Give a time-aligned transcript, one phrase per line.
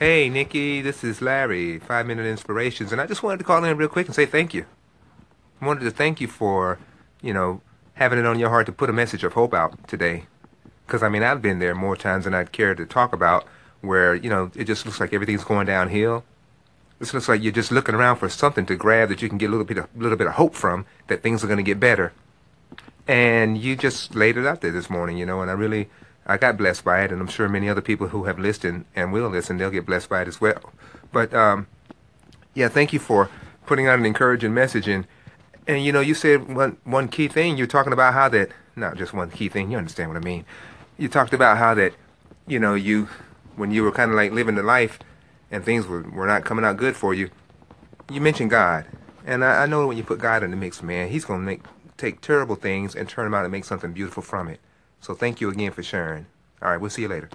[0.00, 3.76] Hey, Nikki, this is Larry, Five Minute Inspirations, and I just wanted to call in
[3.76, 4.66] real quick and say thank you.
[5.60, 6.80] I wanted to thank you for,
[7.22, 7.60] you know,
[7.94, 10.24] having it on your heart to put a message of hope out today.
[10.84, 13.46] Because, I mean, I've been there more times than I'd care to talk about
[13.82, 16.24] where, you know, it just looks like everything's going downhill.
[16.98, 19.46] This looks like you're just looking around for something to grab that you can get
[19.46, 21.78] a little bit of, little bit of hope from that things are going to get
[21.78, 22.12] better.
[23.06, 25.88] And you just laid it out there this morning, you know, and I really
[26.26, 29.12] I got blessed by it, and I'm sure many other people who have listened and
[29.12, 30.72] will listen, they'll get blessed by it as well.
[31.12, 31.66] But um,
[32.54, 33.28] yeah, thank you for
[33.66, 34.88] putting out an encouraging message.
[34.88, 35.06] And
[35.66, 37.56] and you know, you said one one key thing.
[37.56, 39.70] You're talking about how that not just one key thing.
[39.70, 40.44] You understand what I mean?
[40.96, 41.92] You talked about how that
[42.46, 43.08] you know you
[43.56, 44.98] when you were kind of like living the life
[45.50, 47.30] and things were were not coming out good for you.
[48.10, 48.86] You mentioned God,
[49.26, 51.62] and I, I know when you put God in the mix, man, He's gonna make
[51.96, 54.60] take terrible things and turn them out and make something beautiful from it.
[55.04, 56.24] So thank you again for sharing.
[56.62, 57.28] All right, we'll see you later.